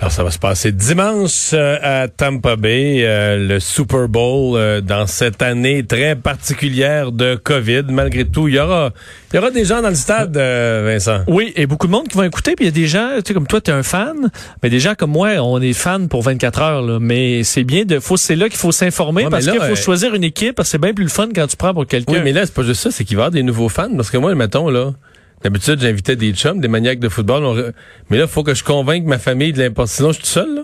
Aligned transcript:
Alors, 0.00 0.12
ça 0.12 0.24
va 0.24 0.30
se 0.30 0.38
passer 0.38 0.72
dimanche 0.72 1.50
euh, 1.52 1.76
à 1.82 2.08
Tampa 2.08 2.56
Bay, 2.56 3.02
euh, 3.04 3.36
le 3.36 3.60
Super 3.60 4.08
Bowl 4.08 4.56
euh, 4.56 4.80
dans 4.80 5.06
cette 5.06 5.42
année 5.42 5.84
très 5.84 6.16
particulière 6.16 7.12
de 7.12 7.34
COVID. 7.34 7.82
Malgré 7.90 8.24
tout, 8.24 8.48
il 8.48 8.54
y 8.54 8.58
aura, 8.58 8.94
il 9.30 9.36
y 9.36 9.38
aura 9.38 9.50
des 9.50 9.66
gens 9.66 9.82
dans 9.82 9.90
le 9.90 9.94
stade, 9.94 10.34
Vincent. 10.34 11.20
Oui, 11.26 11.52
et 11.54 11.66
beaucoup 11.66 11.86
de 11.86 11.92
monde 11.92 12.08
qui 12.08 12.16
vont 12.16 12.22
écouter. 12.22 12.56
Puis 12.56 12.64
il 12.64 12.68
y 12.68 12.70
a 12.70 12.72
des 12.72 12.86
gens, 12.86 13.10
tu 13.16 13.24
sais, 13.26 13.34
comme 13.34 13.46
toi, 13.46 13.60
tu 13.60 13.70
es 13.70 13.74
un 13.74 13.82
fan, 13.82 14.30
mais 14.62 14.70
des 14.70 14.80
gens 14.80 14.94
comme 14.94 15.10
moi, 15.10 15.32
on 15.42 15.60
est 15.60 15.74
fan 15.74 16.08
pour 16.08 16.22
24 16.22 16.62
heures. 16.62 16.82
Là. 16.82 16.98
Mais 16.98 17.44
c'est 17.44 17.64
bien 17.64 17.84
de, 17.84 18.00
faut, 18.00 18.16
c'est 18.16 18.36
là 18.36 18.48
qu'il 18.48 18.58
faut 18.58 18.72
s'informer 18.72 19.26
parce 19.30 19.44
qu'il 19.44 19.60
faut 19.60 19.76
choisir 19.76 20.14
une 20.14 20.24
équipe. 20.24 20.54
Parce 20.54 20.68
que 20.68 20.70
c'est 20.72 20.78
bien 20.78 20.94
plus 20.94 21.04
le 21.04 21.10
fun 21.10 21.28
quand 21.34 21.46
tu 21.46 21.58
prends 21.58 21.74
pour 21.74 21.86
quelqu'un. 21.86 22.14
Oui, 22.14 22.20
mais 22.24 22.32
là, 22.32 22.46
c'est 22.46 22.54
pas 22.54 22.62
juste 22.62 22.80
ça, 22.80 22.90
c'est 22.90 23.04
qu'il 23.04 23.18
va 23.18 23.24
y 23.24 23.24
avoir 23.24 23.32
des 23.32 23.42
nouveaux 23.42 23.68
fans. 23.68 23.94
Parce 23.94 24.10
que 24.10 24.16
moi, 24.16 24.34
mettons 24.34 24.70
là. 24.70 24.92
D'habitude, 25.42 25.80
j'invitais 25.80 26.16
des 26.16 26.32
chums, 26.32 26.60
des 26.60 26.68
maniaques 26.68 27.00
de 27.00 27.08
football. 27.08 27.72
Mais 28.10 28.18
là, 28.18 28.24
il 28.24 28.30
faut 28.30 28.42
que 28.42 28.54
je 28.54 28.62
convainque 28.62 29.04
ma 29.04 29.18
famille 29.18 29.52
de 29.52 29.62
l'importance. 29.62 29.92
Sinon, 29.92 30.08
je 30.08 30.14
suis 30.14 30.22
tout 30.22 30.28
seul, 30.28 30.54
là. 30.56 30.62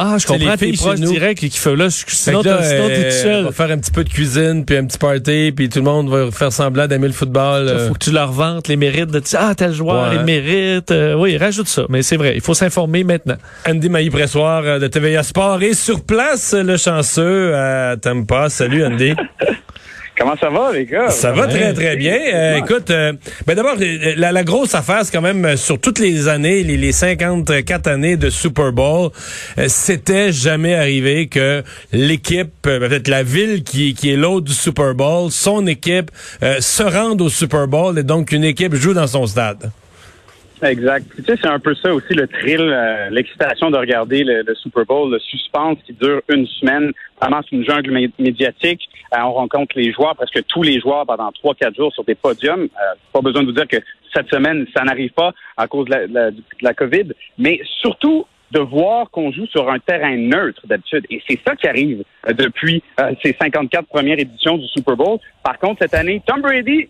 Ah, 0.00 0.16
je 0.16 0.28
comprends, 0.28 0.56
tes 0.56 0.72
proches 0.74 1.00
directs 1.00 1.38
qui 1.38 1.50
font 1.50 1.74
là, 1.74 1.90
sinon, 1.90 2.40
t'es 2.44 2.50
tout 2.50 2.56
euh, 2.62 3.10
seul. 3.10 3.40
On 3.42 3.46
va 3.46 3.52
faire 3.52 3.70
un 3.72 3.78
petit 3.78 3.90
peu 3.90 4.04
de 4.04 4.08
cuisine, 4.08 4.64
puis 4.64 4.76
un 4.76 4.84
petit 4.84 4.96
party, 4.96 5.52
puis 5.54 5.68
tout 5.68 5.80
le 5.80 5.84
monde 5.84 6.08
va 6.08 6.30
faire 6.30 6.52
semblant 6.52 6.86
d'aimer 6.86 7.08
le 7.08 7.12
football. 7.12 7.68
Il 7.68 7.88
faut 7.88 7.94
que 7.94 8.04
tu 8.04 8.12
leur 8.12 8.30
vantes 8.30 8.68
les 8.68 8.76
mérites 8.76 9.10
de 9.10 9.20
ah, 9.36 9.56
tel 9.56 9.72
joueur, 9.72 10.12
les 10.12 10.22
mérites. 10.22 10.92
Euh, 10.92 11.14
oui, 11.14 11.36
rajoute 11.36 11.66
ça. 11.66 11.82
Mais 11.88 12.02
c'est 12.02 12.16
vrai, 12.16 12.34
il 12.36 12.40
faut 12.40 12.54
s'informer 12.54 13.02
maintenant. 13.02 13.38
Andy 13.68 13.88
Mailly-Pressoir 13.88 14.62
euh, 14.64 14.78
de 14.78 14.86
TVA 14.86 15.24
Sport 15.24 15.64
est 15.64 15.74
sur 15.74 16.04
place, 16.04 16.54
le 16.54 16.76
chanceux 16.76 17.56
à 17.56 17.96
Tampa. 17.96 18.50
Salut, 18.50 18.84
Andy. 18.84 19.14
Comment 20.18 20.36
ça 20.36 20.50
va, 20.50 20.72
les 20.72 20.84
gars? 20.84 21.10
Ça 21.10 21.30
va 21.30 21.46
très, 21.46 21.72
très 21.72 21.96
bien. 21.96 22.18
Euh, 22.34 22.56
écoute, 22.56 22.90
euh, 22.90 23.12
ben 23.46 23.54
d'abord, 23.54 23.76
euh, 23.80 24.14
la, 24.16 24.42
grosse 24.42 24.74
affaire, 24.74 25.04
c'est 25.04 25.12
quand 25.12 25.22
même 25.22 25.56
sur 25.56 25.80
toutes 25.80 26.00
les 26.00 26.26
années, 26.26 26.64
les, 26.64 26.76
les 26.76 26.90
54 26.90 27.86
années 27.86 28.16
de 28.16 28.28
Super 28.28 28.72
Bowl, 28.72 29.10
c'était 29.68 30.32
jamais 30.32 30.74
arrivé 30.74 31.28
que 31.28 31.62
l'équipe, 31.92 32.50
peut-être 32.62 33.06
la 33.06 33.22
ville 33.22 33.62
qui, 33.62 33.94
qui 33.94 34.10
est 34.10 34.16
l'autre 34.16 34.46
du 34.46 34.54
Super 34.54 34.94
Bowl, 34.94 35.30
son 35.30 35.66
équipe 35.68 36.10
se 36.40 36.82
rende 36.82 37.22
au 37.22 37.28
Super 37.28 37.68
Bowl 37.68 37.98
et 37.98 38.02
donc 38.02 38.32
une 38.32 38.44
équipe 38.44 38.74
joue 38.74 38.94
dans 38.94 39.06
son 39.06 39.26
stade. 39.26 39.70
Exact. 40.62 41.06
Tu 41.14 41.22
sais, 41.22 41.34
c'est 41.40 41.48
un 41.48 41.58
peu 41.58 41.74
ça 41.74 41.92
aussi 41.94 42.14
le 42.14 42.26
thrill, 42.26 42.60
euh, 42.60 43.10
l'excitation 43.10 43.70
de 43.70 43.76
regarder 43.76 44.24
le, 44.24 44.54
Super 44.54 44.84
Bowl, 44.84 45.10
le 45.10 45.18
suspense 45.20 45.78
qui 45.86 45.92
dure 45.92 46.20
une 46.28 46.46
semaine. 46.46 46.92
Vraiment, 47.20 47.40
c'est 47.42 47.56
une 47.56 47.64
jungle 47.64 47.92
médiatique. 48.18 48.88
Euh, 49.14 49.18
on 49.22 49.32
rencontre 49.32 49.78
les 49.78 49.92
joueurs, 49.92 50.16
presque 50.16 50.42
tous 50.48 50.62
les 50.62 50.80
joueurs 50.80 51.06
pendant 51.06 51.30
trois, 51.32 51.54
quatre 51.54 51.76
jours 51.76 51.92
sur 51.92 52.04
des 52.04 52.14
podiums. 52.14 52.62
Euh, 52.62 52.94
pas 53.12 53.20
besoin 53.20 53.42
de 53.42 53.46
vous 53.46 53.52
dire 53.52 53.68
que 53.68 53.76
cette 54.12 54.28
semaine, 54.28 54.66
ça 54.74 54.82
n'arrive 54.84 55.12
pas 55.12 55.32
à 55.56 55.66
cause 55.68 55.86
de 55.86 55.90
la, 55.90 56.30
de 56.30 56.42
la 56.60 56.74
COVID, 56.74 57.12
mais 57.38 57.60
surtout 57.80 58.26
de 58.50 58.60
voir 58.60 59.10
qu'on 59.10 59.30
joue 59.30 59.46
sur 59.46 59.70
un 59.70 59.78
terrain 59.78 60.16
neutre 60.16 60.62
d'habitude. 60.66 61.04
Et 61.10 61.22
c'est 61.28 61.38
ça 61.46 61.54
qui 61.54 61.68
arrive 61.68 62.02
depuis 62.26 62.82
ces 63.22 63.36
54 63.38 63.86
premières 63.86 64.18
éditions 64.18 64.56
du 64.56 64.66
Super 64.68 64.96
Bowl. 64.96 65.18
Par 65.42 65.58
contre, 65.58 65.82
cette 65.82 65.92
année, 65.92 66.22
Tom 66.26 66.40
Brady, 66.40 66.88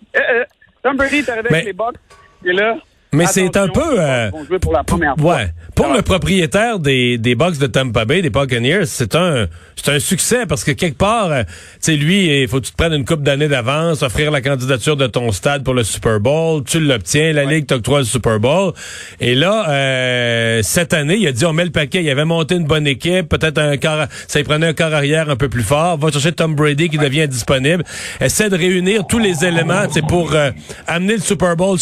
Tom 0.85 0.97
Brady 0.97 1.17
est 1.17 1.29
arrivé 1.29 1.49
avec 1.51 1.65
les 1.65 1.73
Bucks. 1.73 1.97
Et 2.45 2.53
là, 2.53 2.79
mais 3.13 3.27
c'est 3.27 3.57
un 3.57 3.69
peu... 3.69 3.97
Euh, 3.99 4.31
pour 4.61 4.73
la 4.73 4.85
première 4.85 5.17
fois. 5.17 5.37
Ouais. 5.37 5.53
Pour 5.75 5.93
le 5.93 6.03
propriétaire 6.03 6.79
des, 6.79 7.19
des 7.19 7.35
Bucks 7.35 7.59
de 7.59 7.67
Tampa 7.67 8.05
Bay, 8.05 8.23
des 8.23 8.31
Buccaneers, 8.31 8.87
c'est 8.87 9.15
un 9.15 9.47
c'est 9.83 9.93
un 9.93 10.01
succès 10.01 10.47
parce 10.47 10.65
que 10.65 10.73
quelque 10.73 10.97
part, 10.99 11.31
euh, 11.31 11.43
tu 11.45 11.53
sais, 11.81 11.97
lui, 11.97 12.43
il 12.43 12.49
faut 12.49 12.61
que 12.61 12.67
tu 12.67 12.73
te 12.73 12.77
prennes 12.77 12.93
une 12.93 13.05
coupe 13.05 13.23
d'années 13.23 13.49
d'avance, 13.49 14.03
offrir 14.03 14.31
la 14.31 14.41
candidature 14.41 14.97
de 14.97 15.07
ton 15.07 15.31
stade 15.33 15.63
pour 15.63 15.75
le 15.75 15.85
Super 15.85 16.21
Bowl, 16.21 16.65
tu 16.65 16.81
l'obtiens, 16.81 17.33
la 17.33 17.45
Ligue 17.45 17.67
t'octroie 17.67 18.01
le 18.01 18.05
Super 18.05 18.41
Bowl. 18.41 18.73
Et 19.21 19.35
là, 19.35 19.69
euh, 19.69 20.61
cette 20.63 20.93
année, 20.95 21.17
il 21.17 21.27
a 21.27 21.33
dit 21.33 21.47
on 21.47 21.53
met 21.53 21.65
le 21.65 21.71
paquet, 21.71 22.03
il 22.03 22.11
avait 22.11 22.25
monté 22.25 22.57
une 22.57 22.65
bonne 22.65 22.87
équipe, 22.87 23.29
peut-être 23.29 23.59
un 23.59 23.77
quart, 23.77 24.09
ça 24.27 24.41
y 24.41 24.43
prenait 24.43 24.67
un 24.67 24.73
quart 24.73 24.93
arrière 24.93 25.31
un 25.31 25.37
peu 25.37 25.49
plus 25.49 25.63
fort, 25.63 25.97
va 25.97 26.11
chercher 26.11 26.33
Tom 26.33 26.55
Brady 26.55 26.89
qui 26.89 26.99
devient 26.99 27.29
disponible, 27.29 27.85
essaie 28.21 28.51
de 28.51 28.57
réunir 28.57 29.07
tous 29.07 29.19
les 29.19 29.45
éléments, 29.45 29.83
c'est 29.91 30.07
pour 30.07 30.35
euh, 30.35 30.51
amener 30.87 31.15
le 31.15 31.23
Super 31.23 31.57
Bowl, 31.57 31.79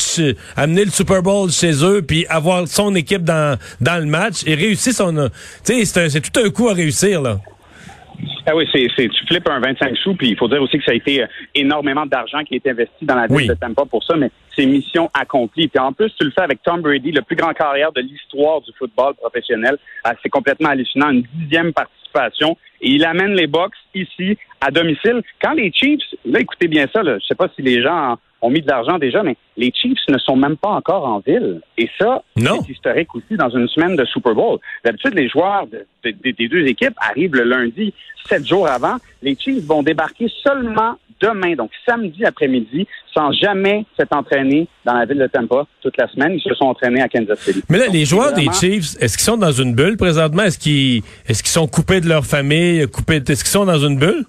amener 0.57 0.85
le 0.85 0.91
Super 0.91 1.16
Bowl 1.23 1.51
chez 1.51 1.85
eux, 1.85 2.03
puis 2.03 2.27
avoir 2.29 2.67
son 2.69 2.95
équipe 2.95 3.23
dans 3.23 3.59
dans 3.81 4.01
le 4.03 4.07
match 4.07 4.43
et 4.47 4.55
réussir 4.55 4.93
son... 4.93 5.31
Tu 5.65 5.85
sais, 5.85 6.09
c'est 6.09 6.21
tout 6.21 6.41
un 6.41 6.51
coup 6.51 6.69
à 6.69 6.75
réussir, 6.75 7.23
là. 7.23 7.39
Ah 8.47 8.55
oui, 8.55 8.67
c'est, 8.73 8.87
tu 8.97 9.27
flippes 9.27 9.49
un 9.49 9.61
25 9.61 9.97
sous, 9.97 10.15
puis 10.15 10.31
il 10.31 10.37
faut 10.37 10.49
dire 10.49 10.63
aussi 10.63 10.79
que 10.79 10.85
ça 10.85 10.93
a 10.93 10.95
été 10.95 11.23
euh, 11.23 11.27
énormément 11.55 12.07
d'argent 12.07 12.45
qui 12.45 12.55
a 12.55 12.57
été 12.59 12.71
investi 12.71 13.05
dans 13.05 13.17
la 13.17 13.27
ville 13.27 13.49
de 13.49 13.55
Tampa 13.55 13.85
pour 13.85 14.05
ça, 14.05 14.17
mais 14.17 14.31
c'est 14.55 14.65
mission 14.67 15.11
accomplie. 15.13 15.69
Puis 15.69 15.81
en 15.81 15.93
plus, 15.93 16.13
tu 16.19 16.25
le 16.25 16.31
fais 16.31 16.43
avec 16.43 16.63
Tom 16.63 16.81
Brady, 16.81 17.11
le 17.11 17.23
plus 17.23 17.37
grand 17.37 17.53
carrière 17.53 17.93
de 17.93 18.01
l'histoire 18.01 18.61
du 18.61 18.71
football 18.79 19.15
professionnel. 19.15 19.77
Ah, 20.05 20.15
c'est 20.23 20.29
complètement 20.29 20.69
hallucinant, 20.71 21.11
une 21.11 21.25
dixième 21.35 21.73
participation. 22.17 22.57
Et 22.81 22.91
il 22.91 23.05
amène 23.05 23.35
les 23.35 23.47
Bucks 23.47 23.75
ici 23.95 24.37
à 24.61 24.71
domicile. 24.71 25.23
Quand 25.43 25.53
les 25.53 25.73
Chiefs, 25.73 26.03
là, 26.25 26.41
écoutez 26.41 26.69
bien 26.69 26.87
ça, 26.93 27.03
là, 27.03 27.19
je 27.19 27.27
sais 27.27 27.35
pas 27.35 27.49
si 27.55 27.63
les 27.63 27.83
gens 27.83 28.17
ont 28.43 28.51
mis 28.51 28.61
de 28.61 28.69
l'argent 28.69 28.99
déjà, 28.99 29.23
mais 29.23 29.37
les 29.57 29.73
Chiefs 29.73 29.99
ne 30.09 30.19
sont 30.19 30.37
même 30.37 30.57
pas 30.57 30.69
encore 30.69 31.07
en 31.07 31.21
ville. 31.21 31.61
Et 31.79 31.89
ça, 31.99 32.23
c'est 32.37 32.71
historique 32.71 33.15
aussi 33.15 33.37
dans 33.37 33.49
une 33.49 33.67
semaine 33.69 33.97
de 33.97 34.05
Super 34.05 34.35
Bowl. 34.35 34.59
D'habitude, 34.85 35.15
les 35.15 35.29
joueurs 35.29 35.67
des 36.05 36.49
deux 36.49 36.67
équipes 36.67 36.95
arrivent 36.99 37.35
le 37.35 37.45
lundi, 37.45 37.95
sept 38.27 38.47
jours 38.47 38.69
avant. 38.69 38.97
Les 39.23 39.37
Chiefs 39.37 39.65
vont 39.65 39.83
débarquer 39.83 40.31
seulement 40.43 40.97
demain, 41.21 41.55
donc 41.55 41.71
samedi 41.87 42.25
après-midi, 42.25 42.87
sans 43.15 43.33
jamais 43.33 43.85
s'être 43.99 44.15
entraînés 44.15 44.69
dans 44.85 44.95
la 44.95 45.05
ville 45.05 45.19
de 45.19 45.27
Tampa 45.27 45.67
toute 45.81 45.97
la 45.97 46.09
semaine. 46.09 46.33
Ils 46.35 46.41
se 46.41 46.55
sont 46.55 46.67
entraînés 46.67 47.03
à 47.03 47.09
Kansas 47.09 47.39
City. 47.41 47.63
Mais 47.69 47.79
là, 47.79 47.87
les 47.93 48.05
joueurs 48.05 48.33
des 48.33 48.47
Chiefs, 48.53 48.97
est-ce 49.01 49.17
qu'ils 49.17 49.25
sont 49.25 49.39
dans 49.39 49.53
une 49.53 49.75
bulle 49.75 49.97
présentement? 49.97 50.43
Est-ce 50.43 50.59
qu'ils 50.59 51.03
est-ce 51.29 51.43
qu'ils 51.43 51.53
sont 51.53 51.67
coupés 51.67 52.01
de 52.01 52.09
leur 52.09 52.25
famille? 52.25 52.87
Coupés, 52.89 53.17
est-ce 53.17 53.45
qu'ils 53.45 53.53
sont 53.53 53.65
dans 53.65 53.79
une 53.79 53.99
bulle? 53.99 54.25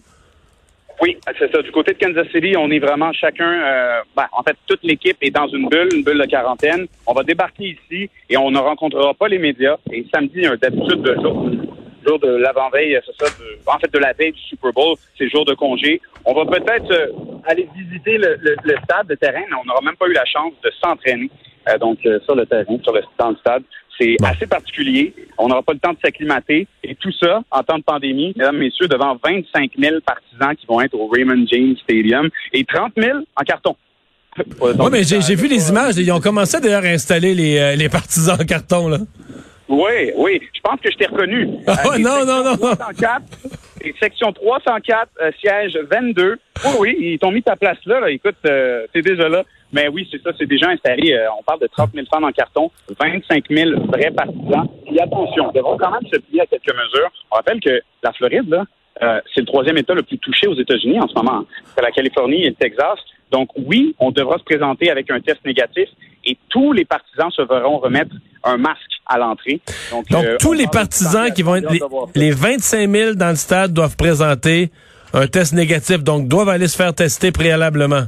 Oui, 1.00 1.16
c'est 1.38 1.52
ça. 1.52 1.62
Du 1.62 1.72
côté 1.72 1.94
de 1.94 2.00
Kansas 2.00 2.28
City, 2.34 2.56
on 2.58 2.72
est 2.72 2.80
vraiment 2.80 3.14
chacun, 3.14 3.52
euh, 3.52 4.02
ben, 4.16 4.26
en 4.32 4.42
fait, 4.42 4.56
toute 4.66 4.82
l'équipe 4.82 5.18
est 5.22 5.30
dans 5.30 5.48
une 5.48 5.70
bulle, 5.70 5.90
une 5.94 6.04
bulle 6.04 6.18
de 6.18 6.26
quarantaine. 6.26 6.88
On 7.06 7.14
va 7.14 7.24
débarquer 7.24 7.78
ici 7.78 8.10
et 8.30 8.38
on 8.38 8.50
ne 8.50 8.58
rencontrera 8.58 9.14
pas 9.14 9.28
les 9.28 9.38
médias. 9.38 9.78
Et 9.92 10.06
samedi, 10.12 10.42
d'habitude, 10.60 11.06
le 11.06 11.22
jour, 11.22 11.52
jour 12.08 12.20
de 12.20 12.28
l'avant-veille, 12.28 13.00
c'est 13.06 13.26
ça, 13.26 13.32
en 13.68 13.80
fait, 13.80 13.92
de 13.92 14.00
la 14.00 14.14
veille 14.14 14.32
du 14.32 14.42
Super 14.42 14.72
Bowl, 14.74 14.96
c'est 15.18 15.26
le 15.26 15.30
jour 15.30 15.46
de 15.46 15.54
congé. 15.54 16.02
On 16.26 16.34
va 16.34 16.46
peut-être 16.46 16.92
euh, 16.92 17.12
aller 17.46 17.68
visiter 17.76 18.18
le, 18.18 18.38
stade, 18.84 19.08
de 19.08 19.16
terrain, 19.16 19.44
mais 19.50 19.56
on 19.62 19.66
n'aura 19.66 19.82
même 19.82 19.96
pas 19.96 20.08
eu 20.08 20.14
la 20.14 20.26
chance 20.26 20.54
de 20.64 20.72
s'entraîner. 20.82 21.30
Euh, 21.70 21.78
donc, 21.78 22.00
sur 22.26 22.36
le 22.36 22.46
terrain, 22.46 22.78
sur 22.84 22.94
le, 22.94 23.02
dans 23.18 23.30
le 23.30 23.36
stade. 23.38 23.64
C'est 24.00 24.16
assez 24.24 24.46
particulier. 24.46 25.14
On 25.38 25.48
n'aura 25.48 25.64
pas 25.64 25.74
le 25.74 25.80
temps 25.80 25.94
de 25.94 25.98
s'acclimater. 26.04 26.68
Et 26.84 26.96
tout 26.96 27.12
ça, 27.12 27.42
en 27.50 27.64
temps 27.64 27.80
de 27.80 27.84
pandémie, 27.84 28.34
mesdames, 28.38 28.58
messieurs, 28.58 28.88
devant 28.88 29.18
25 29.24 29.72
000 29.78 29.96
partisans 30.06 30.56
qui 30.56 30.68
vont 30.68 30.82
être 30.82 30.94
au 30.94 31.08
Raymond 31.08 31.46
James 31.52 31.76
Stadium 31.84 32.30
et 32.54 32.64
30 32.64 32.94
000 32.96 33.18
en 33.36 33.44
carton. 33.44 33.76
Oui, 34.62 34.72
mais 34.92 35.04
j'ai 35.04 35.36
vu 35.36 35.48
les 35.48 35.70
images. 35.70 35.98
Ils 35.98 36.12
ont 36.12 36.20
commencé 36.20 36.60
d'ailleurs 36.60 36.84
à 36.84 36.90
installer 36.90 37.34
les, 37.34 37.58
euh, 37.58 37.76
les 37.76 37.90
partisans 37.90 38.38
en 38.40 38.46
carton, 38.46 38.88
là. 38.88 39.00
Oui, 39.70 40.12
oui. 40.16 40.42
Je 40.54 40.62
pense 40.62 40.80
que 40.80 40.92
je 40.92 40.98
t'ai 40.98 41.06
reconnu. 41.06 41.48
Oh, 41.86 41.98
non, 42.00 42.26
non, 42.26 42.44
non, 42.44 42.56
304, 42.58 43.24
section 44.00 44.32
304, 44.34 45.10
euh, 45.22 45.32
siège 45.40 45.78
22. 45.90 46.38
Oui, 46.66 46.72
oui, 46.80 46.98
ils 47.00 47.20
t'ont 47.20 47.32
mis 47.32 47.44
ta 47.44 47.56
place 47.56 47.78
là. 47.86 48.00
là. 48.00 48.10
Écoute, 48.10 48.36
euh, 48.46 48.86
t'es 48.94 49.02
déjà 49.02 49.30
là. 49.30 49.44
Mais 49.74 49.88
oui, 49.90 50.08
c'est 50.10 50.22
ça, 50.22 50.32
c'est 50.38 50.46
déjà 50.46 50.70
installé. 50.70 51.14
Euh, 51.14 51.28
on 51.38 51.44
parle 51.44 51.60
de 51.60 51.68
30 51.68 51.92
000 51.94 52.06
fans 52.10 52.24
en 52.24 52.32
carton, 52.32 52.72
25 53.00 53.46
000 53.50 53.72
vrais 53.88 54.12
partisans. 54.12 54.68
Et 54.92 55.00
attention, 55.02 55.50
on 55.50 55.52
devra 55.52 55.76
quand 55.78 55.92
même 55.92 56.10
se 56.12 56.18
plier 56.20 56.42
à 56.42 56.46
quelques 56.46 56.74
mesures. 56.74 57.12
On 57.32 57.36
rappelle 57.36 57.60
que 57.60 57.82
la 58.04 58.14
Floride, 58.14 58.50
là, 58.50 58.64
euh, 59.04 59.22
c'est 59.34 59.42
le 59.42 59.48
troisième 59.48 59.78
État 59.78 59.94
le 59.94 60.04
plus 60.04 60.18
touché 60.18 60.48
aux 60.48 60.56
États-Unis 60.56 61.00
en 61.00 61.08
ce 61.08 61.14
moment. 61.14 61.44
C'est 61.76 61.84
la 61.84 61.92
Californie 61.92 62.46
et 62.46 62.50
le 62.50 62.56
Texas. 62.56 62.98
Donc 63.32 63.50
oui, 63.58 63.94
on 64.00 64.12
devra 64.12 64.38
se 64.38 64.44
présenter 64.44 64.90
avec 64.90 65.12
un 65.12 65.20
test 65.20 65.44
négatif 65.46 65.90
et 66.26 66.38
tous 66.50 66.72
les 66.74 66.86
partisans 66.86 67.30
se 67.32 67.42
verront 67.42 67.78
remettre 67.80 68.16
un 68.44 68.58
masque 68.58 68.87
à 69.08 69.18
l'entrée. 69.18 69.62
Donc, 69.92 70.06
euh, 70.12 70.38
tous 70.40 70.54
les 70.54 70.68
partisans 70.68 71.32
qui 71.32 71.44
vont 71.44 71.56
être 71.56 71.72
les, 71.72 71.80
les 72.16 72.32
25 72.32 72.90
000 72.90 73.14
dans 73.14 73.30
le 73.30 73.36
stade 73.36 73.74
doivent 73.74 73.96
présenter 73.96 74.72
un 75.14 75.28
test 75.28 75.54
négatif, 75.54 76.04
donc 76.04 76.28
doivent 76.28 76.50
aller 76.50 76.68
se 76.68 76.76
faire 76.76 76.94
tester 76.94 77.32
préalablement. 77.32 78.04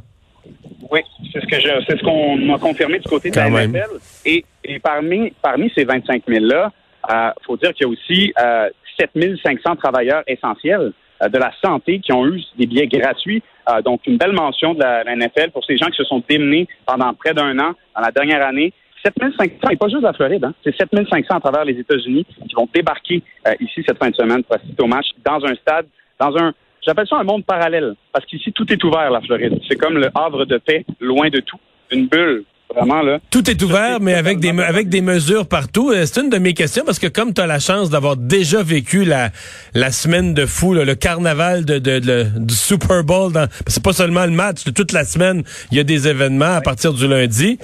Oui, 0.92 1.02
c'est 1.32 1.42
ce 1.42 1.46
que 1.46 1.60
je, 1.60 1.86
c'est 1.88 1.98
ce 1.98 2.04
qu'on 2.04 2.38
m'a 2.38 2.58
confirmé 2.58 3.00
du 3.00 3.08
côté 3.08 3.30
de 3.30 3.36
la 3.36 3.50
NFL. 3.50 4.00
Et, 4.26 4.44
et, 4.64 4.80
parmi, 4.80 5.32
parmi 5.42 5.72
ces 5.76 5.84
25 5.84 6.24
000 6.28 6.46
là, 6.46 6.72
euh, 7.12 7.30
faut 7.46 7.58
dire 7.58 7.74
qu'il 7.74 7.86
y 7.86 7.90
a 7.90 7.92
aussi 7.92 8.34
euh, 8.42 8.70
7 9.00 9.12
500 9.44 9.76
travailleurs 9.78 10.24
essentiels 10.28 10.94
euh, 11.22 11.30
de 11.30 11.38
la 11.38 11.52
santé 11.64 12.00
qui 12.00 12.14
ont 12.14 12.26
eu 12.26 12.42
des 12.58 12.66
billets 12.66 12.88
gratuits. 12.88 13.44
Euh, 13.70 13.82
donc, 13.82 14.02
une 14.08 14.18
belle 14.18 14.32
mention 14.32 14.74
de 14.74 14.80
la, 14.80 15.04
NFL 15.16 15.52
pour 15.52 15.66
ces 15.66 15.78
gens 15.78 15.88
qui 15.88 15.98
se 15.98 16.04
sont 16.04 16.24
démenés 16.28 16.68
pendant 16.86 17.14
près 17.14 17.34
d'un 17.34 17.58
an 17.60 17.74
dans 17.96 18.02
la 18.02 18.12
dernière 18.12 18.46
année. 18.46 18.74
7500, 19.04 19.70
et 19.72 19.78
pas 19.78 19.88
juste 19.88 20.02
la 20.02 20.14
Floride, 20.14 20.44
hein, 20.44 20.54
c'est 20.64 20.76
7500 20.76 21.36
à 21.36 21.40
travers 21.40 21.66
les 21.66 21.80
États-Unis 21.80 22.26
qui 22.26 22.56
vont 22.56 22.68
débarquer 22.74 23.22
euh, 23.48 23.54
ici 23.60 23.84
cette 23.86 23.98
fin 23.98 24.10
de 24.10 24.16
semaine 24.16 24.44
pour 24.44 24.56
assister 24.56 24.84
au 24.84 24.88
match 24.88 25.08
dans 25.26 25.46
un 25.46 25.56
stade, 25.56 25.86
dans 26.20 26.36
un 26.38 26.54
J'appelle 26.86 27.08
ça 27.08 27.18
un 27.18 27.24
monde 27.24 27.46
parallèle, 27.46 27.94
parce 28.14 28.26
qu'ici, 28.26 28.52
tout 28.54 28.72
est 28.72 28.84
ouvert, 28.84 29.12
la 29.12 29.22
Floride. 29.22 29.60
C'est 29.70 29.76
comme 29.76 29.98
le 29.98 30.10
havre 30.16 30.46
de 30.46 30.58
paix, 30.58 30.86
loin 31.00 31.30
de 31.30 31.40
tout. 31.40 31.60
Une 31.92 32.08
bulle, 32.08 32.46
vraiment, 32.74 33.02
là. 33.02 33.20
Tout 33.32 33.50
est 33.50 33.62
ouvert, 33.62 34.00
mais 34.00 34.14
avec 34.14 34.40
des, 34.40 34.50
avec 34.50 34.90
des 34.90 35.02
mesures 35.02 35.48
partout. 35.48 35.92
Euh, 35.92 36.06
c'est 36.06 36.22
une 36.22 36.30
de 36.30 36.38
mes 36.38 36.54
questions, 36.54 36.84
parce 36.86 37.00
que 37.00 37.08
comme 37.08 37.34
tu 37.34 37.42
as 37.42 37.48
la 37.48 37.60
chance 37.60 37.90
d'avoir 37.90 38.16
déjà 38.16 38.64
vécu 38.64 39.04
la, 39.04 39.30
la 39.74 39.92
semaine 39.92 40.34
de 40.34 40.46
fou, 40.46 40.74
le 40.74 40.96
carnaval 40.96 41.66
de, 41.66 41.80
de, 41.80 42.26
du 42.38 42.56
Super 42.56 43.04
Bowl, 43.04 43.34
c'est 43.68 43.84
pas 43.84 43.94
seulement 43.94 44.26
le 44.26 44.32
match, 44.32 44.64
toute 44.76 44.92
la 44.94 45.04
semaine, 45.04 45.44
il 45.72 45.78
y 45.78 45.82
a 45.82 45.84
des 45.84 46.08
événements 46.08 46.56
à 46.56 46.62
partir 46.62 46.94
du 46.94 47.08
lundi. 47.08 47.60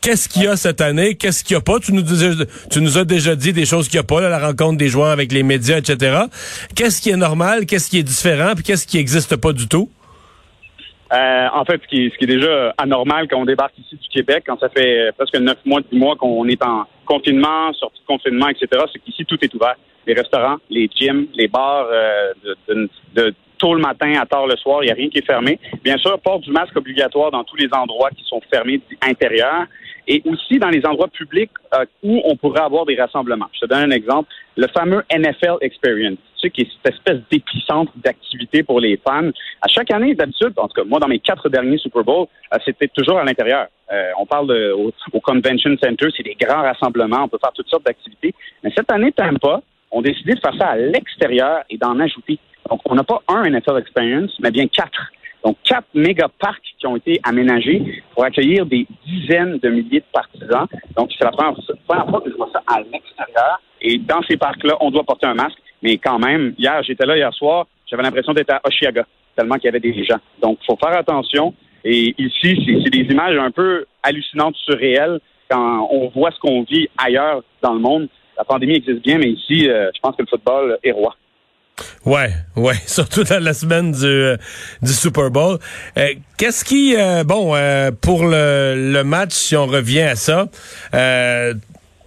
Qu'est-ce 0.00 0.28
qu'il 0.28 0.44
y 0.44 0.46
a 0.46 0.56
cette 0.56 0.80
année? 0.80 1.16
Qu'est-ce 1.16 1.42
qu'il 1.42 1.56
n'y 1.56 1.58
a 1.58 1.62
pas? 1.62 1.80
Tu 1.80 1.92
nous, 1.92 2.02
tu 2.70 2.80
nous 2.80 2.98
as 2.98 3.04
déjà 3.04 3.34
dit 3.34 3.52
des 3.52 3.64
choses 3.64 3.88
qu'il 3.88 3.98
n'y 3.98 4.04
a 4.04 4.06
pas, 4.06 4.20
la 4.20 4.38
rencontre 4.38 4.78
des 4.78 4.88
joueurs 4.88 5.10
avec 5.10 5.32
les 5.32 5.42
médias, 5.42 5.78
etc. 5.78 6.22
Qu'est-ce 6.76 7.02
qui 7.02 7.10
est 7.10 7.16
normal? 7.16 7.66
Qu'est-ce 7.66 7.90
qui 7.90 7.98
est 7.98 8.04
différent? 8.04 8.54
Puis 8.54 8.62
qu'est-ce 8.62 8.86
qui 8.86 8.98
n'existe 8.98 9.36
pas 9.36 9.52
du 9.52 9.66
tout? 9.66 9.90
Euh, 11.12 11.46
en 11.52 11.64
fait, 11.64 11.80
ce 11.82 11.88
qui, 11.88 12.06
est, 12.20 12.26
déjà 12.26 12.74
anormal 12.76 13.28
quand 13.28 13.40
on 13.40 13.46
débarque 13.46 13.76
ici 13.78 13.96
du 13.96 14.08
Québec, 14.08 14.44
quand 14.46 14.60
ça 14.60 14.68
fait 14.68 15.10
presque 15.16 15.36
neuf 15.36 15.56
mois, 15.64 15.80
dix 15.90 15.98
mois 15.98 16.16
qu'on 16.16 16.46
est 16.46 16.62
en 16.62 16.84
confinement, 17.06 17.72
sortie 17.72 18.00
de 18.00 18.06
confinement, 18.06 18.48
etc., 18.48 18.68
c'est 18.92 18.98
qu'ici, 18.98 19.24
tout 19.24 19.42
est 19.42 19.52
ouvert. 19.54 19.74
Les 20.06 20.14
restaurants, 20.14 20.56
les 20.70 20.88
gyms, 20.94 21.26
les 21.34 21.48
bars 21.48 21.86
euh, 21.90 22.32
de, 22.68 22.88
de, 23.14 23.34
tôt 23.58 23.74
le 23.74 23.80
matin 23.80 24.12
à 24.20 24.26
tard 24.26 24.46
le 24.46 24.56
soir, 24.56 24.82
il 24.82 24.86
n'y 24.86 24.92
a 24.92 24.94
rien 24.94 25.08
qui 25.08 25.18
est 25.18 25.26
fermé. 25.26 25.58
Bien 25.82 25.96
sûr, 25.96 26.18
port 26.20 26.40
du 26.40 26.50
masque 26.50 26.76
obligatoire 26.76 27.30
dans 27.30 27.42
tous 27.42 27.56
les 27.56 27.68
endroits 27.72 28.10
qui 28.10 28.24
sont 28.24 28.40
fermés 28.50 28.80
intérieurs 29.02 29.66
et 30.08 30.22
aussi 30.24 30.58
dans 30.58 30.70
les 30.70 30.84
endroits 30.86 31.08
publics 31.08 31.50
euh, 31.74 31.84
où 32.02 32.20
on 32.24 32.34
pourrait 32.36 32.62
avoir 32.62 32.86
des 32.86 32.96
rassemblements. 32.96 33.48
Je 33.52 33.60
te 33.60 33.66
donne 33.66 33.92
un 33.92 33.94
exemple. 33.94 34.28
Le 34.56 34.66
fameux 34.68 35.04
NFL 35.14 35.58
Experience, 35.60 36.18
tu 36.36 36.40
sais, 36.40 36.50
qui 36.50 36.62
est 36.62 36.68
cette 36.82 36.94
espèce 36.94 37.20
d'épicentre 37.30 37.92
d'activité 37.96 38.62
pour 38.62 38.80
les 38.80 38.96
fans. 38.96 39.28
À 39.60 39.68
chaque 39.68 39.92
année, 39.92 40.14
d'habitude, 40.14 40.54
en 40.56 40.66
tout 40.66 40.80
cas, 40.80 40.84
moi, 40.84 40.98
dans 40.98 41.08
mes 41.08 41.18
quatre 41.18 41.48
derniers 41.50 41.76
Super 41.78 42.02
Bowls, 42.02 42.26
euh, 42.54 42.58
c'était 42.64 42.88
toujours 42.88 43.18
à 43.18 43.24
l'intérieur. 43.24 43.66
Euh, 43.92 44.10
on 44.18 44.24
parle 44.24 44.48
de, 44.48 44.72
au, 44.72 45.20
Convention 45.20 45.76
Center, 45.82 46.08
c'est 46.16 46.22
des 46.22 46.36
grands 46.40 46.62
rassemblements, 46.62 47.24
on 47.24 47.28
peut 47.28 47.38
faire 47.40 47.52
toutes 47.52 47.68
sortes 47.68 47.84
d'activités. 47.84 48.34
Mais 48.64 48.72
cette 48.74 48.90
année, 48.90 49.12
pas, 49.12 49.60
ont 49.90 50.02
décidé 50.02 50.34
de 50.34 50.40
faire 50.40 50.54
ça 50.58 50.68
à 50.68 50.76
l'extérieur 50.76 51.64
et 51.68 51.76
d'en 51.76 51.98
ajouter. 52.00 52.38
Donc, 52.70 52.80
on 52.86 52.94
n'a 52.94 53.04
pas 53.04 53.22
un 53.28 53.48
NFL 53.48 53.78
Experience, 53.78 54.32
mais 54.40 54.50
bien 54.50 54.66
quatre. 54.68 55.10
Donc, 55.44 55.56
quatre 55.64 55.86
méga 55.94 56.28
parcs 56.38 56.62
qui 56.78 56.86
ont 56.86 56.96
été 56.96 57.20
aménagés 57.22 58.02
pour 58.12 58.24
accueillir 58.24 58.66
des 58.66 58.86
dizaines 59.06 59.58
de 59.58 59.68
milliers 59.68 60.00
de 60.00 60.04
partisans. 60.12 60.66
Donc, 60.96 61.10
c'est 61.16 61.24
la 61.24 61.30
première, 61.30 61.54
fois 61.86 62.20
que 62.20 62.30
je 62.30 62.36
vois 62.36 62.50
ça 62.52 62.62
à 62.66 62.80
l'extérieur. 62.80 63.60
Et 63.80 63.98
dans 63.98 64.22
ces 64.28 64.36
parcs-là, 64.36 64.76
on 64.80 64.90
doit 64.90 65.04
porter 65.04 65.26
un 65.26 65.34
masque. 65.34 65.58
Mais 65.82 65.96
quand 65.98 66.18
même, 66.18 66.54
hier, 66.58 66.82
j'étais 66.82 67.06
là 67.06 67.16
hier 67.16 67.32
soir, 67.32 67.66
j'avais 67.86 68.02
l'impression 68.02 68.32
d'être 68.32 68.50
à 68.50 68.60
Oshiaga, 68.64 69.06
tellement 69.36 69.54
qu'il 69.54 69.66
y 69.66 69.68
avait 69.68 69.80
des 69.80 70.04
gens. 70.04 70.18
Donc, 70.42 70.58
il 70.62 70.66
faut 70.66 70.76
faire 70.76 70.96
attention. 70.96 71.54
Et 71.84 72.14
ici, 72.18 72.80
c'est 72.84 72.90
des 72.90 73.06
images 73.12 73.38
un 73.38 73.52
peu 73.52 73.86
hallucinantes, 74.02 74.56
surréelles, 74.56 75.20
quand 75.48 75.88
on 75.90 76.08
voit 76.08 76.30
ce 76.32 76.38
qu'on 76.40 76.62
vit 76.62 76.88
ailleurs 76.98 77.42
dans 77.62 77.74
le 77.74 77.80
monde. 77.80 78.08
La 78.36 78.44
pandémie 78.44 78.76
existe 78.76 79.02
bien, 79.02 79.18
mais 79.18 79.30
ici, 79.30 79.68
euh, 79.68 79.90
je 79.94 80.00
pense 80.00 80.16
que 80.16 80.22
le 80.22 80.28
football 80.28 80.78
est 80.82 80.92
roi. 80.92 81.14
Ouais, 82.04 82.30
ouais, 82.56 82.76
surtout 82.86 83.24
dans 83.24 83.42
la 83.42 83.54
semaine 83.54 83.92
du, 83.92 84.04
euh, 84.04 84.36
du 84.82 84.92
Super 84.92 85.30
Bowl. 85.30 85.58
Euh, 85.96 86.08
qu'est-ce 86.36 86.64
qui, 86.64 86.94
euh, 86.96 87.24
bon, 87.24 87.54
pour 88.00 88.26
le, 88.26 88.92
le, 88.92 89.04
match, 89.04 89.32
si 89.32 89.56
on 89.56 89.66
revient 89.66 90.02
à 90.02 90.16
ça, 90.16 90.46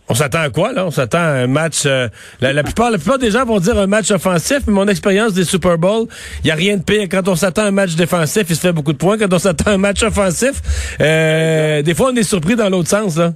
on 0.09 0.13
s'attend 0.13 0.41
à 0.41 0.49
quoi 0.49 0.73
là? 0.73 0.85
On 0.85 0.91
s'attend 0.91 1.19
à 1.19 1.43
un 1.43 1.47
match. 1.47 1.85
La, 1.85 2.53
la, 2.53 2.63
plupart, 2.63 2.91
la 2.91 2.97
plupart 2.97 3.17
des 3.17 3.31
gens 3.31 3.45
vont 3.45 3.59
dire 3.59 3.77
un 3.77 3.87
match 3.87 4.11
offensif, 4.11 4.59
mais 4.67 4.73
mon 4.73 4.87
expérience 4.87 5.33
des 5.33 5.45
Super 5.45 5.77
Bowl, 5.77 6.07
il 6.43 6.47
y 6.47 6.51
a 6.51 6.55
rien 6.55 6.75
de 6.77 6.83
pire. 6.83 7.07
Quand 7.09 7.27
on 7.29 7.35
s'attend 7.35 7.63
à 7.63 7.67
un 7.67 7.71
match 7.71 7.95
défensif, 7.95 8.43
il 8.49 8.55
se 8.55 8.61
fait 8.61 8.73
beaucoup 8.73 8.91
de 8.91 8.97
points. 8.97 9.17
Quand 9.17 9.33
on 9.33 9.39
s'attend 9.39 9.71
à 9.71 9.73
un 9.75 9.77
match 9.77 10.03
offensif, 10.03 10.61
des 10.99 11.93
fois 11.95 12.11
on 12.11 12.15
est 12.15 12.23
surpris 12.23 12.55
dans 12.55 12.69
l'autre 12.69 12.89
sens 12.89 13.17
là. 13.17 13.33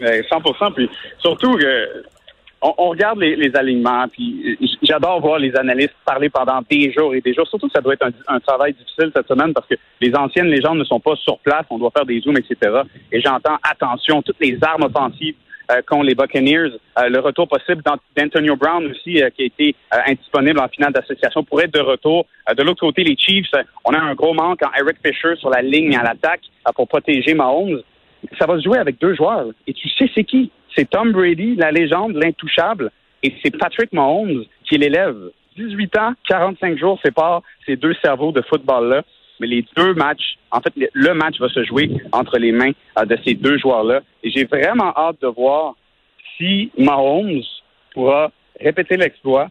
100%. 0.00 0.74
Puis 0.74 0.88
surtout 1.20 1.56
que 1.56 2.04
on, 2.60 2.88
regarde 2.88 3.20
les, 3.20 3.54
alignements, 3.54 4.06
puis 4.08 4.58
j'adore 4.82 5.20
voir 5.20 5.38
les 5.38 5.54
analystes 5.56 5.94
parler 6.04 6.28
pendant 6.28 6.60
des 6.68 6.92
jours 6.92 7.14
et 7.14 7.20
des 7.20 7.32
jours. 7.32 7.46
Surtout 7.46 7.66
que 7.68 7.72
ça 7.72 7.80
doit 7.80 7.94
être 7.94 8.06
un, 8.26 8.40
travail 8.40 8.72
difficile 8.72 9.12
cette 9.14 9.28
semaine 9.28 9.52
parce 9.52 9.66
que 9.66 9.76
les 10.00 10.14
anciennes 10.14 10.48
légendes 10.48 10.78
ne 10.78 10.84
sont 10.84 11.00
pas 11.00 11.14
sur 11.16 11.38
place, 11.38 11.64
on 11.70 11.78
doit 11.78 11.92
faire 11.96 12.06
des 12.06 12.20
zooms, 12.20 12.36
etc. 12.36 12.82
Et 13.12 13.20
j'entends, 13.20 13.58
attention, 13.62 14.22
toutes 14.22 14.40
les 14.40 14.58
armes 14.62 14.84
offensives 14.84 15.36
euh, 15.70 15.82
qu'ont 15.86 16.02
les 16.02 16.14
Buccaneers, 16.14 16.70
euh, 16.98 17.08
le 17.10 17.20
retour 17.20 17.46
possible 17.46 17.82
d'Antonio 18.16 18.56
Brown 18.56 18.86
aussi, 18.86 19.22
euh, 19.22 19.28
qui 19.28 19.42
a 19.42 19.46
été 19.46 19.74
indisponible 20.06 20.58
en 20.58 20.68
finale 20.68 20.94
d'association, 20.94 21.44
pourrait 21.44 21.64
être 21.64 21.74
de 21.74 21.80
retour. 21.80 22.26
de 22.56 22.62
l'autre 22.62 22.80
côté, 22.80 23.04
les 23.04 23.16
Chiefs, 23.16 23.50
on 23.84 23.92
a 23.92 23.98
un 23.98 24.14
gros 24.14 24.32
manque 24.32 24.62
en 24.62 24.70
Eric 24.80 24.96
Fisher 25.04 25.36
sur 25.36 25.50
la 25.50 25.60
ligne 25.60 25.94
à 25.94 26.02
l'attaque 26.02 26.40
pour 26.74 26.88
protéger 26.88 27.34
Mahomes. 27.34 27.82
Ça 28.38 28.46
va 28.46 28.56
se 28.56 28.64
jouer 28.64 28.78
avec 28.78 28.98
deux 28.98 29.14
joueurs. 29.14 29.48
Et 29.66 29.74
tu 29.74 29.88
sais 29.90 30.10
c'est 30.14 30.24
qui? 30.24 30.50
C'est 30.74 30.88
Tom 30.88 31.12
Brady, 31.12 31.56
la 31.56 31.70
légende, 31.70 32.14
l'intouchable, 32.14 32.90
et 33.22 33.34
c'est 33.42 33.56
Patrick 33.56 33.92
Mahomes 33.92 34.44
qui 34.64 34.76
est 34.76 34.78
l'élève. 34.78 35.16
18 35.56 35.98
ans, 35.98 36.12
45 36.28 36.78
jours 36.78 37.00
séparent 37.04 37.42
ces 37.66 37.76
deux 37.76 37.94
cerveaux 38.02 38.32
de 38.32 38.42
football-là. 38.42 39.02
Mais 39.40 39.46
les 39.46 39.64
deux 39.76 39.94
matchs, 39.94 40.36
en 40.50 40.60
fait, 40.60 40.72
le 40.92 41.14
match 41.14 41.38
va 41.38 41.48
se 41.48 41.64
jouer 41.64 41.90
entre 42.12 42.38
les 42.38 42.52
mains 42.52 42.72
euh, 42.98 43.04
de 43.04 43.16
ces 43.24 43.34
deux 43.34 43.58
joueurs-là. 43.58 44.00
Et 44.22 44.30
j'ai 44.30 44.44
vraiment 44.44 44.92
hâte 44.96 45.20
de 45.22 45.28
voir 45.28 45.74
si 46.36 46.70
Mahomes 46.76 47.42
pourra 47.92 48.30
répéter 48.60 48.96
l'exploit 48.96 49.48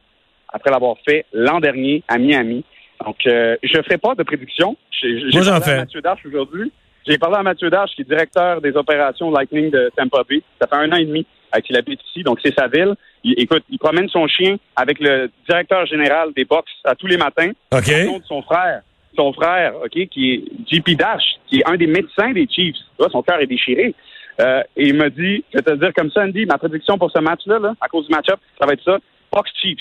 après 0.49 0.71
l'avoir 0.71 0.95
fait 1.07 1.25
l'an 1.33 1.59
dernier 1.59 2.03
à 2.07 2.17
Miami. 2.17 2.63
Donc, 3.05 3.17
euh, 3.27 3.55
je 3.63 3.77
ne 3.77 3.83
ferai 3.83 3.97
pas 3.97 4.15
de 4.15 4.23
prédiction. 4.23 4.75
J'ai 4.91 5.19
j'en 5.29 5.61
fais. 5.61 5.77
Mathieu 5.77 6.01
Darche 6.01 6.25
aujourd'hui. 6.25 6.71
J'ai 7.07 7.17
parlé 7.17 7.37
à 7.37 7.43
Mathieu 7.43 7.69
Darche, 7.69 7.91
qui 7.95 8.01
est 8.01 8.05
directeur 8.05 8.61
des 8.61 8.75
opérations 8.75 9.31
Lightning 9.31 9.71
de 9.71 9.89
Tampa 9.95 10.23
Bay. 10.27 10.41
Ça 10.59 10.67
fait 10.67 10.75
un 10.75 10.91
an 10.91 10.97
et 10.97 11.05
demi 11.05 11.25
qu'il 11.61 11.77
habite 11.77 11.99
ici, 12.09 12.23
donc 12.23 12.39
c'est 12.43 12.53
sa 12.53 12.67
ville. 12.67 12.93
Il, 13.23 13.33
écoute, 13.37 13.63
il 13.69 13.79
promène 13.79 14.09
son 14.09 14.27
chien 14.27 14.57
avec 14.75 14.99
le 14.99 15.29
directeur 15.47 15.85
général 15.85 16.29
des 16.35 16.45
box 16.45 16.69
à 16.83 16.95
tous 16.95 17.07
les 17.07 17.17
matins. 17.17 17.51
OK. 17.71 17.91
son 18.27 18.41
frère, 18.41 18.81
son 19.15 19.33
frère, 19.33 19.73
OK, 19.83 20.07
qui 20.09 20.33
est 20.33 20.43
JP 20.71 20.97
Dash, 20.97 21.23
qui 21.47 21.59
est 21.59 21.69
un 21.69 21.75
des 21.75 21.87
médecins 21.87 22.31
des 22.31 22.47
Chiefs. 22.47 22.75
son 23.11 23.21
cœur 23.21 23.39
est 23.39 23.47
déchiré. 23.47 23.95
Euh, 24.39 24.61
et 24.75 24.89
il 24.89 24.95
m'a 24.95 25.09
dit, 25.09 25.43
je 25.51 25.57
vais 25.57 25.63
te 25.63 25.73
dire 25.73 25.91
comme 25.95 26.11
ça, 26.11 26.21
Andy, 26.21 26.45
ma 26.45 26.57
prédiction 26.57 26.97
pour 26.97 27.11
ce 27.11 27.19
match-là, 27.19 27.57
là, 27.57 27.73
à 27.81 27.87
cause 27.87 28.05
du 28.07 28.13
match-up, 28.13 28.39
ça 28.59 28.67
va 28.67 28.73
être 28.73 28.83
ça, 28.83 28.97
Box 29.31 29.49
Chiefs. 29.59 29.79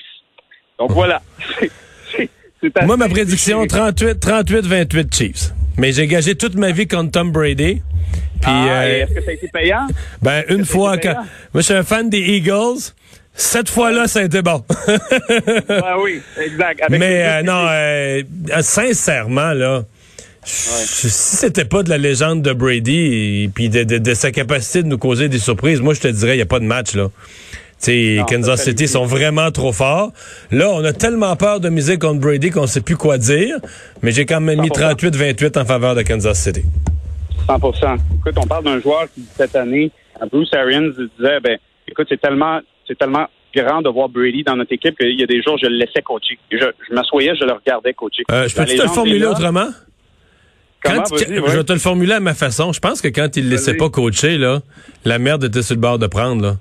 Donc 0.79 0.93
voilà. 0.93 1.21
Moi, 2.87 2.97
ma 2.97 3.09
prédiction, 3.09 3.65
38-28 3.65 5.15
Chiefs. 5.15 5.56
Mais 5.79 5.93
j'ai 5.93 6.07
gagé 6.07 6.35
toute 6.35 6.55
ma 6.55 6.71
vie 6.71 6.87
contre 6.87 7.11
Tom 7.11 7.33
Brady. 7.33 7.83
Puis, 8.41 8.51
ah, 8.53 8.83
euh, 8.83 9.03
est-ce 9.03 9.15
que 9.15 9.23
ça 9.23 9.31
a 9.31 9.35
été 9.35 9.49
payant? 9.49 9.87
Ben, 10.23 10.45
une 10.49 10.65
fois 10.65 10.99
que. 10.99 11.09
Moi, 11.09 11.25
je 11.57 11.61
suis 11.63 11.75
un 11.75 11.83
fan 11.83 12.09
des 12.09 12.21
Eagles. 12.21 12.93
Cette 13.35 13.69
fois-là, 13.69 14.09
ça 14.09 14.21
a 14.21 14.23
été 14.25 14.41
bon. 14.41 14.65
ah 15.69 15.97
oui, 16.03 16.23
exact. 16.43 16.85
Mais 16.89 17.23
euh, 17.23 17.43
non, 17.43 17.67
euh, 17.69 18.23
sincèrement, 18.63 19.53
là, 19.53 19.85
si 20.43 21.11
c'était 21.11 21.67
pas 21.67 21.83
de 21.83 21.91
la 21.91 21.99
légende 21.99 22.41
de 22.41 22.53
Brady 22.55 23.43
et 23.45 23.51
puis 23.55 23.69
de, 23.69 23.83
de, 23.83 24.15
sa 24.15 24.31
capacité 24.31 24.83
de 24.83 24.89
nous 24.89 24.97
causer 24.97 25.29
des 25.29 25.39
surprises, 25.39 25.83
moi, 25.83 25.93
je 25.93 26.01
te 26.01 26.09
dirais, 26.09 26.33
il 26.33 26.37
n'y 26.37 26.43
a 26.43 26.47
pas 26.47 26.61
de 26.61 26.65
match, 26.65 26.95
là. 26.95 27.11
T'sais, 27.79 28.21
Kansas 28.29 28.63
City 28.63 28.89
sont 28.89 29.05
vraiment 29.05 29.51
trop 29.51 29.73
forts. 29.73 30.13
Là, 30.51 30.71
on 30.73 30.83
a 30.85 30.93
tellement 30.93 31.37
peur 31.37 31.61
de 31.61 31.69
miser 31.69 31.99
contre 31.99 32.21
Brady 32.21 32.51
qu'on 32.51 32.67
sait 32.67 32.81
plus 32.81 32.97
quoi 32.97 33.19
dire, 33.19 33.59
mais 34.03 34.13
j'ai 34.13 34.25
quand 34.25 34.41
même 34.41 34.61
mis 34.61 34.71
38-28 34.71 35.61
en 35.61 35.65
faveur 35.65 35.95
de 35.95 36.03
Kansas 36.03 36.43
City. 36.43 36.63
100% 37.49 37.99
Écoute, 38.19 38.35
on 38.43 38.47
parle 38.47 38.65
d'un 38.65 38.81
joueur 38.81 39.07
qui, 39.15 39.25
cette 39.37 39.55
année, 39.55 39.93
Bruce 40.31 40.53
Arians, 40.55 40.89
disait, 40.89 41.41
ben, 41.41 41.59
écoute, 41.87 42.07
c'est 42.09 42.21
tellement, 42.21 42.61
c'est 42.89 42.99
tellement 42.99 43.27
grand 43.55 43.83
de 43.83 43.89
voir 43.89 44.09
Brady 44.09 44.43
dans 44.43 44.57
notre 44.57 44.73
équipe 44.73 44.97
qu'il 44.99 45.19
y 45.19 45.23
a 45.23 45.27
des 45.27 45.43
jours, 45.43 45.57
je 45.61 45.67
le 45.67 45.77
laissais 45.77 46.03
coacher. 46.03 46.39
Je, 46.51 46.59
je 46.59 46.95
m'assoyais, 46.95 47.35
je 47.39 47.45
le 47.45 47.53
regardais 47.53 47.95
coacher. 47.95 48.25
Euh, 48.31 48.49
je 48.49 48.55
peux 48.55 48.65
te 48.65 48.83
le 48.83 48.89
formuler 48.89 49.27
autrement? 49.27 49.69
Je 50.85 51.57
vais 51.57 51.65
te 51.65 51.73
le 51.73 51.79
formuler 51.79 52.15
à 52.15 52.21
ma 52.21 52.35
façon. 52.35 52.73
Je 52.73 52.81
pense 52.81 53.01
que 53.01 53.09
quand 53.09 53.37
il 53.37 53.47
ne 53.47 53.51
laissait 53.51 53.75
pas 53.75 53.89
coacher, 53.91 54.39
là, 54.39 54.61
la 55.05 55.19
merde 55.19 55.45
était 55.45 55.63
sur 55.63 55.75
le 55.75 55.81
bord 55.81 55.99
de 55.99 56.07
prendre. 56.07 56.43
Là. 56.43 56.57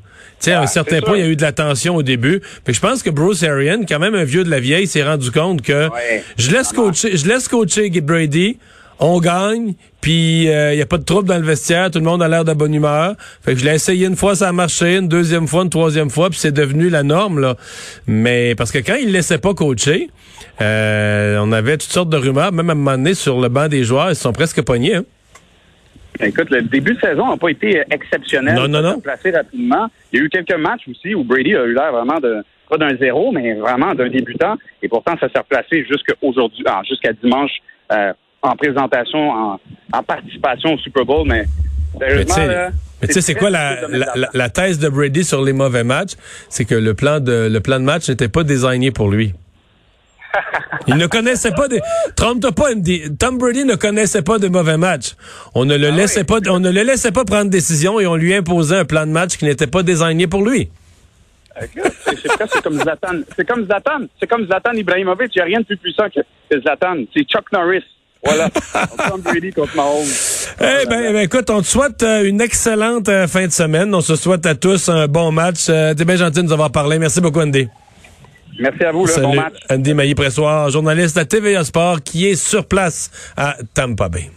À 0.48 0.60
un 0.60 0.64
ah, 0.64 0.68
certain 0.68 1.02
point, 1.02 1.18
il 1.18 1.24
y 1.24 1.28
a 1.28 1.30
eu 1.30 1.36
de 1.36 1.42
la 1.42 1.52
tension 1.52 1.96
au 1.96 2.04
début. 2.04 2.42
Mais 2.68 2.74
je 2.74 2.80
pense 2.80 3.02
que 3.02 3.10
Bruce 3.10 3.44
Arian, 3.44 3.82
quand 3.88 4.00
même 4.00 4.16
un 4.16 4.24
vieux 4.24 4.44
de 4.44 4.50
la 4.50 4.60
vieille, 4.60 4.88
s'est 4.88 5.04
rendu 5.04 5.32
compte 5.32 5.62
que 5.62 5.90
je 6.38 6.52
laisse 6.52 6.72
coacher, 6.72 7.18
je 7.18 7.28
laisse 7.28 7.48
coacher 7.48 7.90
Brady, 8.02 8.58
on 9.00 9.20
gagne, 9.20 9.74
puis 10.02 10.44
il 10.44 10.50
euh, 10.50 10.76
n'y 10.76 10.82
a 10.82 10.86
pas 10.86 10.98
de 10.98 11.04
trouble 11.04 11.28
dans 11.28 11.38
le 11.38 11.44
vestiaire, 11.44 11.92
tout 11.92 12.00
le 12.00 12.06
monde 12.06 12.22
a 12.22 12.28
l'air 12.28 12.46
de 12.46 12.54
bonne 12.54 12.74
humeur. 12.74 13.16
Fait 13.42 13.54
que 13.54 13.60
je 13.60 13.66
l'ai 13.66 13.76
essayé 13.76 14.08
une 14.08 14.16
fois, 14.16 14.36
ça 14.36 14.50
a 14.50 14.52
marché, 14.52 14.98
une 14.98 15.08
deuxième 15.08 15.48
fois, 15.48 15.64
une 15.64 15.70
troisième 15.70 16.10
fois, 16.10 16.30
puis 16.30 16.40
c'est 16.40 16.54
devenu 16.54 16.90
la 16.90 17.04
norme 17.04 17.40
là. 17.40 17.56
Mais 18.08 18.56
parce 18.56 18.72
que 18.72 18.80
quand 18.80 18.96
il 18.96 19.12
laissait 19.12 19.40
pas 19.40 19.54
coacher, 19.54 20.10
euh, 20.62 21.40
on 21.42 21.52
avait 21.52 21.78
toutes 21.78 21.92
sortes 21.92 22.10
de 22.10 22.18
rumeurs, 22.18 22.52
même 22.52 22.70
à 22.70 22.74
un 22.74 22.76
moment 22.76 22.98
donné 22.98 23.14
sur 23.14 23.42
le 23.42 23.50
banc 23.50 23.68
des 23.68 23.84
joueurs, 23.84 24.10
ils 24.10 24.16
sont 24.16 24.34
presque 24.34 24.62
pognés. 24.62 24.96
Hein? 24.96 25.04
Écoute, 26.22 26.50
le 26.50 26.62
début 26.62 26.94
de 26.94 27.00
saison 27.00 27.30
n'a 27.30 27.38
pas 27.38 27.50
été 27.50 27.84
exceptionnel. 27.92 28.56
Non, 28.56 28.68
non, 28.70 28.82
non. 28.82 29.00
Placé 29.02 29.32
rapidement. 29.32 29.88
Il 30.14 30.20
y 30.20 30.22
a 30.22 30.26
eu 30.26 30.30
quelques 30.30 30.56
matchs 30.56 30.88
aussi 30.90 31.14
où 31.14 31.26
Brady 31.26 31.56
a 31.56 31.66
eu 31.66 31.74
l'air 31.74 31.92
vraiment 31.92 32.20
de, 32.22 32.42
pas 32.70 32.78
d'un 32.78 32.96
zéro, 32.96 33.32
mais 33.34 33.54
vraiment 33.56 33.94
d'un 33.94 34.08
débutant. 34.08 34.56
Et 34.82 34.88
pourtant, 34.88 35.16
ça 35.20 35.28
s'est 35.30 35.40
replacé 35.40 35.84
jusqu'à 35.84 36.14
aujourd'hui, 36.22 36.64
ah, 36.68 36.82
jusqu'à 36.88 37.12
dimanche, 37.12 37.52
euh, 37.92 38.14
en 38.46 38.56
présentation, 38.56 39.32
en, 39.32 40.04
participation 40.04 40.74
au 40.74 40.78
Super 40.78 41.06
Bowl. 41.06 41.28
Mais 41.28 41.46
sérieusement, 42.00 42.72
mais 43.02 43.08
tu 43.08 43.14
sais, 43.14 43.22
c'est 43.22 43.36
quoi 43.36 43.50
la, 43.50 43.78
la, 44.34 44.50
thèse 44.50 44.80
de 44.80 44.88
Brady 44.88 45.26
sur 45.26 45.44
les 45.44 45.52
mauvais 45.52 45.84
matchs? 45.84 46.14
C'est 46.50 46.66
que 46.66 46.76
le 46.76 46.94
plan 46.94 47.20
de 47.20 47.50
le 47.52 47.60
plan 47.60 47.80
de 47.80 47.84
match 47.84 48.08
n'était 48.08 48.30
pas 48.30 48.44
désigné 48.44 48.92
pour 48.92 49.10
lui. 49.10 49.34
Il 50.88 50.96
ne 50.96 51.08
connaissait 51.08 51.52
pas 51.52 51.68
des. 51.68 51.82
Trompe-toi 52.16 52.52
pas, 52.52 52.70
Tom 53.20 53.38
Brady 53.38 53.66
ne 53.66 53.76
connaissait 53.76 54.22
pas 54.22 54.40
de 54.40 54.48
mauvais 54.48 54.78
matchs. 54.78 55.16
On 55.54 55.66
ne 55.66 55.76
le 55.76 55.88
ah 55.88 55.92
laissait 55.92 56.24
pas, 56.24 56.40
on 56.50 56.60
ne 56.60 56.72
le 56.72 56.84
laissait 56.84 57.12
pas 57.12 57.26
prendre 57.26 57.50
décision 57.50 58.00
et 58.00 58.08
on 58.08 58.16
lui 58.16 58.34
imposait 58.34 58.78
un 58.78 58.86
plan 58.86 59.06
de 59.06 59.12
match 59.12 59.38
qui 59.38 59.46
n'était 59.46 59.68
pas 59.68 59.84
désigné 59.84 60.28
pour 60.28 60.48
lui. 60.48 60.70
C'est 62.06 62.62
comme 62.62 62.80
Zlatan. 62.80 63.22
C'est 63.36 63.48
comme 63.48 63.66
Zlatan. 63.66 64.06
C'est 64.20 64.28
comme 64.28 64.46
Zlatan 64.46 64.74
Ibrahimovic. 64.74 65.32
Il 65.36 65.40
n'y 65.40 65.42
a 65.42 65.46
rien 65.46 65.60
de 65.60 65.66
plus 65.66 65.78
puissant 65.78 66.08
que, 66.10 66.60
Zlatan. 66.60 67.04
C'est 67.14 67.24
Chuck 67.24 67.52
Norris. 67.52 67.84
Voilà. 68.26 68.50
Tom 69.10 69.22
Brady 69.22 69.52
contre 69.52 69.76
Mahomes. 69.76 70.06
Eh 70.60 70.86
ben, 70.88 71.14
ben, 71.14 71.18
écoute, 71.18 71.50
on 71.50 71.62
te 71.62 71.68
souhaite 71.68 72.02
euh, 72.04 72.28
une 72.28 72.42
excellente 72.42 73.08
euh, 73.10 73.28
fin 73.28 73.46
de 73.46 73.52
semaine. 73.52 73.94
On 73.94 74.02
se 74.02 74.16
souhaite 74.16 74.46
à 74.46 74.56
tous 74.56 74.90
un 74.90 75.08
bon 75.08 75.32
match. 75.32 75.68
Euh, 75.70 75.94
T'es 75.94 76.06
bien 76.06 76.16
gentil 76.16 76.40
de 76.40 76.44
nous 76.44 76.54
avoir 76.54 76.72
parlé. 76.72 76.98
Merci 76.98 77.22
beaucoup, 77.22 77.42
Andy. 77.42 77.68
Merci 78.60 78.84
à 78.84 78.92
vous, 78.92 79.06
le 79.06 79.22
bon 79.22 79.36
match. 79.36 79.54
Andy 79.70 79.94
Mailly-Pressoir, 79.94 80.70
journaliste 80.70 81.18
à 81.18 81.26
TVA 81.26 81.64
Sport, 81.64 82.02
qui 82.04 82.28
est 82.28 82.36
sur 82.36 82.66
place 82.66 83.12
à 83.36 83.58
Tampa 83.74 84.10
Bay. 84.10 84.32